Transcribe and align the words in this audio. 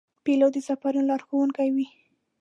پیلوټ 0.23 0.51
د 0.53 0.57
سفرونو 0.67 1.07
لارښوونکی 1.09 1.69
وي. 1.75 1.87